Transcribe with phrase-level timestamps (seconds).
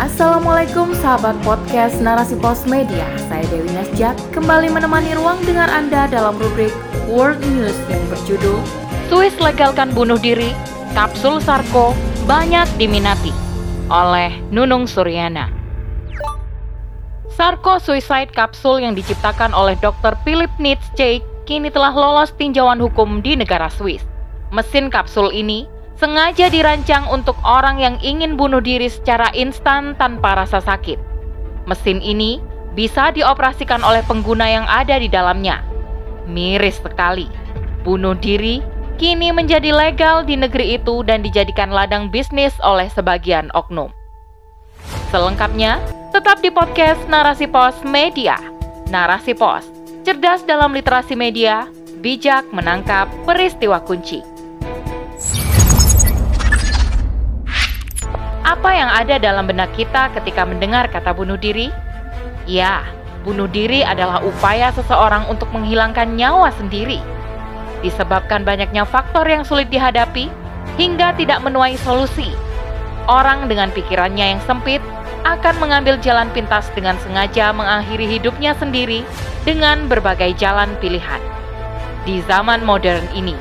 [0.00, 3.04] Assalamualaikum sahabat podcast Narasi Pos Media.
[3.28, 6.72] Saya Dewi Nasjak kembali menemani ruang dengar Anda dalam rubrik
[7.04, 8.64] World News yang berjudul
[9.12, 10.56] Swiss legalkan bunuh diri,
[10.96, 11.92] kapsul Sarko
[12.24, 13.28] banyak diminati
[13.92, 15.52] oleh Nunung Suryana.
[17.36, 20.16] Sarko Suicide Capsule yang diciptakan oleh Dr.
[20.24, 24.00] Philip Nietzsche kini telah lolos tinjauan hukum di negara Swiss.
[24.48, 25.68] Mesin kapsul ini
[26.00, 30.96] sengaja dirancang untuk orang yang ingin bunuh diri secara instan tanpa rasa sakit.
[31.68, 32.40] Mesin ini
[32.72, 35.60] bisa dioperasikan oleh pengguna yang ada di dalamnya.
[36.24, 37.28] Miris sekali.
[37.84, 38.64] Bunuh diri
[38.96, 43.92] kini menjadi legal di negeri itu dan dijadikan ladang bisnis oleh sebagian oknum.
[45.12, 45.76] Selengkapnya,
[46.16, 48.40] tetap di podcast Narasi Pos Media.
[48.88, 49.68] Narasi Pos,
[50.02, 51.68] cerdas dalam literasi media,
[52.00, 54.39] bijak menangkap peristiwa kunci.
[58.50, 61.70] Apa yang ada dalam benak kita ketika mendengar kata bunuh diri?
[62.50, 62.82] Ya,
[63.22, 66.98] bunuh diri adalah upaya seseorang untuk menghilangkan nyawa sendiri.
[67.86, 70.26] Disebabkan banyaknya faktor yang sulit dihadapi
[70.74, 72.34] hingga tidak menuai solusi.
[73.06, 74.82] Orang dengan pikirannya yang sempit
[75.22, 79.06] akan mengambil jalan pintas dengan sengaja mengakhiri hidupnya sendiri
[79.46, 81.22] dengan berbagai jalan pilihan.
[82.02, 83.38] Di zaman modern ini,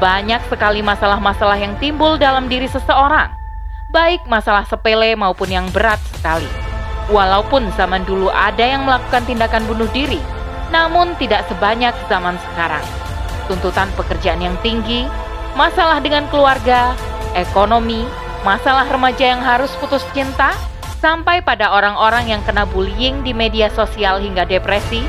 [0.00, 3.36] banyak sekali masalah-masalah yang timbul dalam diri seseorang
[3.90, 6.48] baik masalah sepele maupun yang berat sekali.
[7.06, 10.18] Walaupun zaman dulu ada yang melakukan tindakan bunuh diri,
[10.74, 12.82] namun tidak sebanyak zaman sekarang.
[13.46, 15.06] Tuntutan pekerjaan yang tinggi,
[15.54, 16.98] masalah dengan keluarga,
[17.38, 18.02] ekonomi,
[18.42, 20.50] masalah remaja yang harus putus cinta,
[20.98, 25.06] sampai pada orang-orang yang kena bullying di media sosial hingga depresi,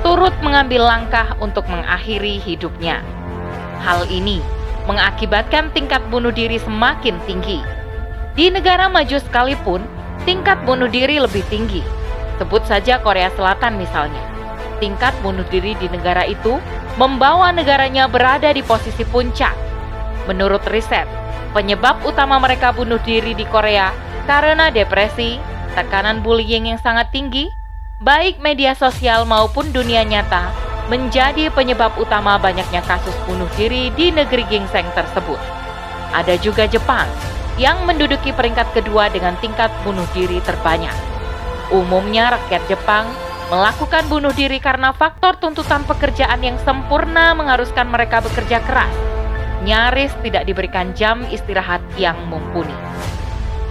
[0.00, 3.04] turut mengambil langkah untuk mengakhiri hidupnya.
[3.84, 4.40] Hal ini
[4.88, 7.73] mengakibatkan tingkat bunuh diri semakin tinggi
[8.34, 9.82] di negara maju sekalipun,
[10.26, 11.82] tingkat bunuh diri lebih tinggi.
[12.42, 14.18] Sebut saja Korea Selatan misalnya.
[14.82, 16.58] Tingkat bunuh diri di negara itu
[16.98, 19.54] membawa negaranya berada di posisi puncak.
[20.26, 21.06] Menurut riset,
[21.54, 23.94] penyebab utama mereka bunuh diri di Korea
[24.26, 25.38] karena depresi,
[25.78, 27.46] tekanan bullying yang sangat tinggi,
[28.02, 30.50] baik media sosial maupun dunia nyata,
[30.90, 35.38] menjadi penyebab utama banyaknya kasus bunuh diri di negeri gingseng tersebut.
[36.10, 37.06] Ada juga Jepang,
[37.54, 40.94] yang menduduki peringkat kedua dengan tingkat bunuh diri terbanyak.
[41.70, 43.06] Umumnya rakyat Jepang
[43.52, 48.94] melakukan bunuh diri karena faktor tuntutan pekerjaan yang sempurna mengharuskan mereka bekerja keras.
[49.64, 52.74] Nyaris tidak diberikan jam istirahat yang mumpuni.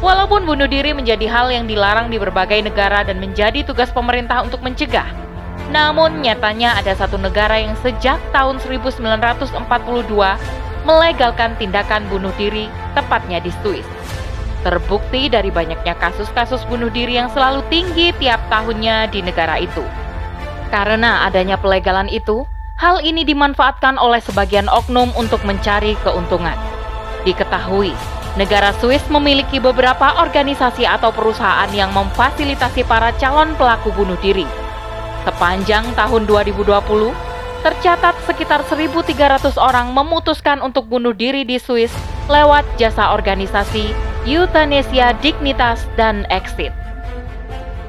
[0.03, 4.59] Walaupun bunuh diri menjadi hal yang dilarang di berbagai negara dan menjadi tugas pemerintah untuk
[4.59, 5.07] mencegah,
[5.71, 9.63] namun nyatanya ada satu negara yang sejak tahun 1942
[10.83, 13.87] melegalkan tindakan bunuh diri, tepatnya di Swiss.
[14.63, 19.83] Terbukti dari banyaknya kasus-kasus bunuh diri yang selalu tinggi tiap tahunnya di negara itu.
[20.71, 22.47] Karena adanya pelegalan itu,
[22.79, 26.55] hal ini dimanfaatkan oleh sebagian oknum untuk mencari keuntungan.
[27.27, 27.91] Diketahui,
[28.39, 34.47] negara Swiss memiliki beberapa organisasi atau perusahaan yang memfasilitasi para calon pelaku bunuh diri.
[35.27, 37.32] Sepanjang tahun 2020,
[37.63, 41.95] tercatat sekitar 1.300 orang memutuskan untuk bunuh diri di Swiss
[42.27, 43.95] lewat jasa organisasi
[44.27, 46.75] Euthanasia Dignitas dan Exit.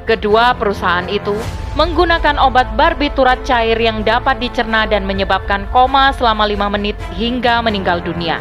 [0.06, 1.34] Kedua perusahaan itu
[1.74, 7.98] menggunakan obat barbiturat cair yang dapat dicerna dan menyebabkan koma selama lima menit hingga meninggal
[7.98, 8.38] dunia.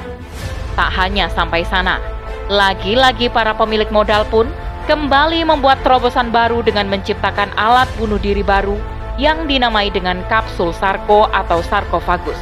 [0.78, 1.98] Tak hanya sampai sana,
[2.46, 4.46] lagi-lagi para pemilik modal pun
[4.86, 11.30] kembali membuat terobosan baru dengan menciptakan alat bunuh diri baru yang dinamai dengan kapsul sarko
[11.30, 12.38] atau sarkofagus.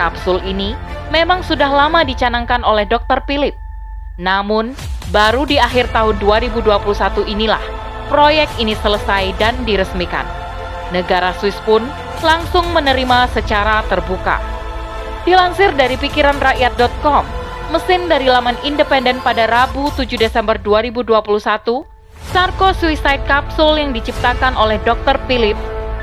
[0.00, 0.72] Kapsul ini
[1.12, 3.20] memang sudah lama dicanangkan oleh Dr.
[3.28, 3.52] Philip.
[4.16, 4.72] Namun,
[5.12, 7.60] baru di akhir tahun 2021 inilah
[8.08, 10.24] proyek ini selesai dan diresmikan.
[10.92, 11.84] Negara Swiss pun
[12.20, 14.40] langsung menerima secara terbuka.
[15.24, 17.24] Dilansir dari pikiranrakyat.com,
[17.72, 21.22] mesin dari laman independen pada Rabu 7 Desember 2021,
[22.32, 25.16] Sarko Suicide Capsule yang diciptakan oleh Dr.
[25.24, 25.56] Philip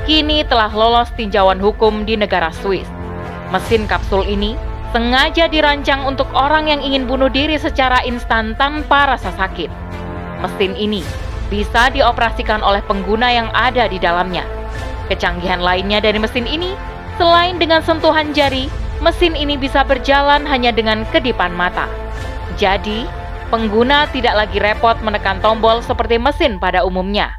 [0.08, 2.88] kini telah lolos tinjauan hukum di negara Swiss.
[3.50, 4.54] Mesin kapsul ini
[4.90, 9.70] sengaja dirancang untuk orang yang ingin bunuh diri secara instan tanpa rasa sakit.
[10.40, 11.02] Mesin ini
[11.50, 14.46] bisa dioperasikan oleh pengguna yang ada di dalamnya.
[15.10, 16.78] Kecanggihan lainnya dari mesin ini,
[17.18, 18.70] selain dengan sentuhan jari,
[19.02, 21.90] mesin ini bisa berjalan hanya dengan kedipan mata.
[22.54, 23.04] Jadi,
[23.50, 27.34] pengguna tidak lagi repot menekan tombol seperti mesin pada umumnya.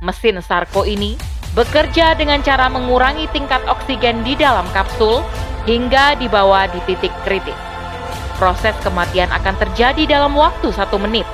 [0.00, 1.20] Mesin Sarko ini
[1.54, 5.22] bekerja dengan cara mengurangi tingkat oksigen di dalam kapsul
[5.66, 7.58] hingga dibawa di titik kritis.
[8.38, 11.26] Proses kematian akan terjadi dalam waktu satu menit.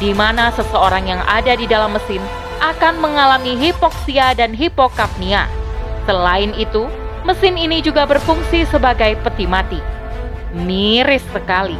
[0.00, 2.24] di mana seseorang yang ada di dalam mesin
[2.64, 5.44] akan mengalami hipoksia dan hipokapnia.
[6.08, 6.88] Selain itu,
[7.28, 9.80] mesin ini juga berfungsi sebagai peti mati.
[10.56, 11.76] Miris sekali.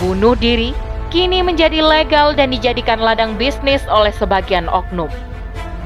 [0.00, 0.72] Bunuh diri
[1.12, 5.12] kini menjadi legal dan dijadikan ladang bisnis oleh sebagian oknum.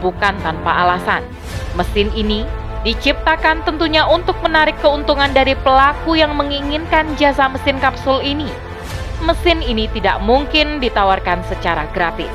[0.05, 1.25] Bukan tanpa alasan,
[1.81, 2.45] mesin ini
[2.85, 8.45] diciptakan tentunya untuk menarik keuntungan dari pelaku yang menginginkan jasa mesin kapsul ini.
[9.25, 12.29] Mesin ini tidak mungkin ditawarkan secara gratis.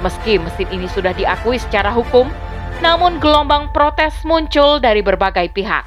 [0.00, 2.32] Meski mesin ini sudah diakui secara hukum,
[2.80, 5.84] namun gelombang protes muncul dari berbagai pihak.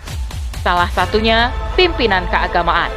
[0.61, 2.93] Salah satunya pimpinan keagamaan.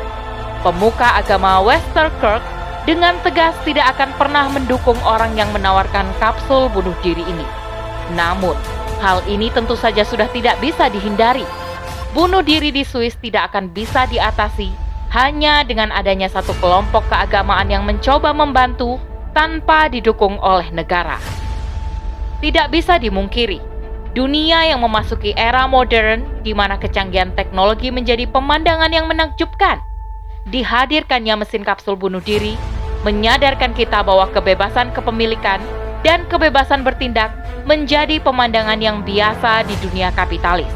[0.60, 2.44] Pemuka agama Westerkirk
[2.84, 7.63] dengan tegas tidak akan pernah mendukung orang yang menawarkan kapsul bunuh diri ini.
[8.12, 8.52] Namun,
[9.00, 11.48] hal ini tentu saja sudah tidak bisa dihindari.
[12.12, 14.84] Bunuh diri di Swiss tidak akan bisa diatasi
[15.14, 18.98] hanya dengan adanya satu kelompok keagamaan yang mencoba membantu
[19.30, 21.22] tanpa didukung oleh negara.
[22.42, 23.62] Tidak bisa dimungkiri,
[24.14, 29.78] dunia yang memasuki era modern di mana kecanggihan teknologi menjadi pemandangan yang menakjubkan.
[30.50, 32.58] Dihadirkannya mesin kapsul bunuh diri
[33.06, 35.60] menyadarkan kita bahwa kebebasan kepemilikan
[36.04, 37.32] dan kebebasan bertindak
[37.64, 40.68] menjadi pemandangan yang biasa di dunia kapitalis.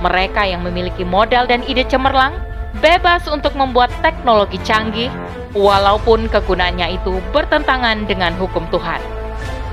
[0.00, 2.34] Mereka yang memiliki modal dan ide cemerlang
[2.80, 5.12] bebas untuk membuat teknologi canggih,
[5.54, 8.98] walaupun kegunaannya itu bertentangan dengan hukum Tuhan.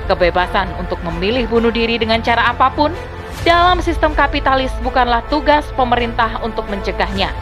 [0.06, 2.94] Kebebasan untuk memilih bunuh diri dengan cara apa pun
[3.42, 7.32] dalam sistem kapitalis bukanlah tugas pemerintah untuk mencegahnya.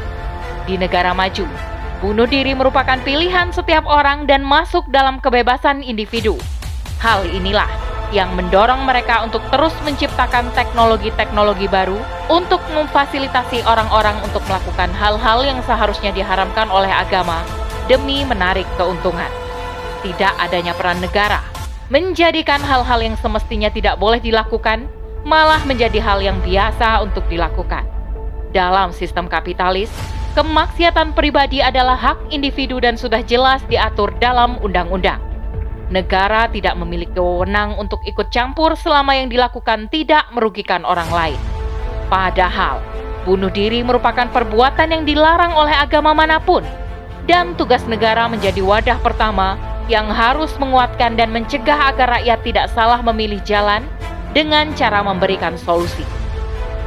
[0.65, 1.45] Di negara maju,
[2.01, 6.41] Bunuh diri merupakan pilihan setiap orang dan masuk dalam kebebasan individu.
[7.01, 7.69] Hal inilah
[8.13, 11.97] yang mendorong mereka untuk terus menciptakan teknologi-teknologi baru
[12.29, 17.41] untuk memfasilitasi orang-orang untuk melakukan hal-hal yang seharusnya diharamkan oleh agama
[17.89, 19.31] demi menarik keuntungan.
[20.05, 21.41] Tidak adanya peran negara
[21.91, 24.87] menjadikan hal-hal yang semestinya tidak boleh dilakukan
[25.27, 27.83] malah menjadi hal yang biasa untuk dilakukan.
[28.55, 29.91] Dalam sistem kapitalis,
[30.31, 35.19] Kemaksiatan pribadi adalah hak individu dan sudah jelas diatur dalam undang-undang.
[35.91, 41.41] Negara tidak memiliki wewenang untuk ikut campur selama yang dilakukan tidak merugikan orang lain.
[42.07, 42.79] Padahal,
[43.27, 46.63] bunuh diri merupakan perbuatan yang dilarang oleh agama mana pun,
[47.27, 49.59] dan tugas negara menjadi wadah pertama
[49.91, 53.83] yang harus menguatkan dan mencegah agar rakyat tidak salah memilih jalan
[54.31, 56.07] dengan cara memberikan solusi.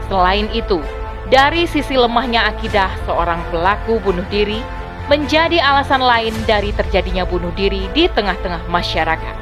[0.07, 0.79] Selain itu,
[1.27, 4.63] dari sisi lemahnya akidah seorang pelaku bunuh diri
[5.11, 9.35] menjadi alasan lain dari terjadinya bunuh diri di tengah-tengah masyarakat.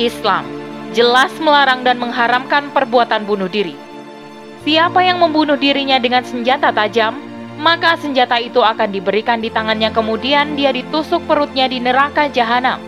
[0.00, 0.48] Islam
[0.96, 3.76] jelas melarang dan mengharamkan perbuatan bunuh diri.
[4.64, 7.20] Siapa yang membunuh dirinya dengan senjata tajam,
[7.60, 12.80] maka senjata itu akan diberikan di tangannya kemudian dia ditusuk perutnya di neraka jahanam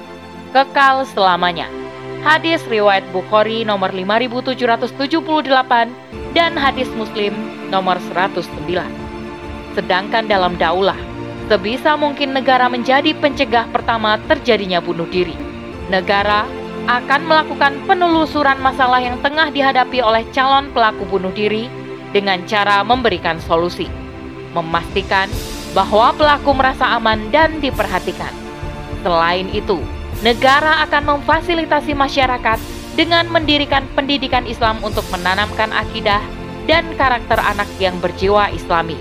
[0.57, 1.82] kekal selamanya.
[2.23, 4.95] Hadis riwayat Bukhari nomor 5778
[6.39, 7.35] dan hadis Muslim
[7.67, 8.47] nomor 109.
[9.75, 10.95] Sedangkan dalam daulah,
[11.51, 15.35] sebisa mungkin negara menjadi pencegah pertama terjadinya bunuh diri.
[15.91, 16.47] Negara
[16.87, 21.67] akan melakukan penelusuran masalah yang tengah dihadapi oleh calon pelaku bunuh diri
[22.15, 23.91] dengan cara memberikan solusi,
[24.55, 25.27] memastikan
[25.75, 28.31] bahwa pelaku merasa aman dan diperhatikan.
[29.03, 29.83] Selain itu,
[30.23, 32.59] negara akan memfasilitasi masyarakat
[32.95, 36.23] dengan mendirikan pendidikan Islam untuk menanamkan akidah
[36.71, 38.95] dan karakter anak yang berjiwa Islami.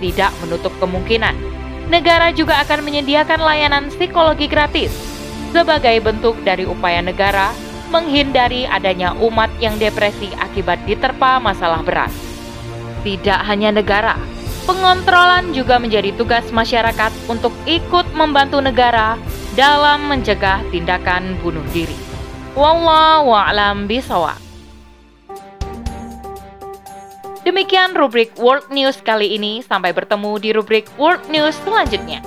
[0.00, 1.36] Tidak menutup kemungkinan,
[1.92, 4.92] negara juga akan menyediakan layanan psikologi gratis
[5.52, 7.52] sebagai bentuk dari upaya negara
[7.92, 12.10] menghindari adanya umat yang depresi akibat diterpa masalah berat.
[13.06, 14.18] Tidak hanya negara,
[14.66, 19.14] pengontrolan juga menjadi tugas masyarakat untuk ikut membantu negara
[19.56, 21.96] dalam mencegah tindakan bunuh diri.
[22.52, 24.36] Wallahu a'lam bishawab.
[27.40, 29.64] Demikian rubrik World News kali ini.
[29.64, 32.20] Sampai bertemu di rubrik World News selanjutnya.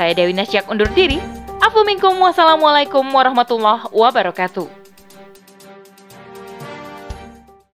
[0.00, 1.20] Saya Dewi Nasyak undur diri.
[1.60, 4.79] Afu minkum wassalamualaikum warahmatullahi wabarakatuh.